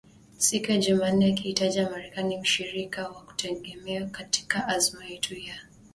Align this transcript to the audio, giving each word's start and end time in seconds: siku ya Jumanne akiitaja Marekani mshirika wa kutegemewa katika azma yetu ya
siku 0.37 0.71
ya 0.71 0.77
Jumanne 0.77 1.25
akiitaja 1.33 1.89
Marekani 1.89 2.37
mshirika 2.37 3.09
wa 3.09 3.21
kutegemewa 3.21 4.07
katika 4.09 4.67
azma 4.67 5.05
yetu 5.05 5.35
ya 5.37 5.55